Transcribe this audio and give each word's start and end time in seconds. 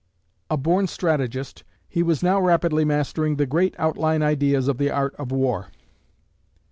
A 0.49 0.57
born 0.57 0.87
strategist, 0.87 1.63
he 1.87 2.01
was 2.01 2.23
now 2.23 2.41
rapidly 2.41 2.83
mastering 2.83 3.35
the 3.35 3.45
great 3.45 3.75
outline 3.77 4.23
ideas 4.23 4.67
of 4.67 4.79
the 4.79 4.89
art 4.89 5.13
of 5.19 5.31
war." 5.31 5.67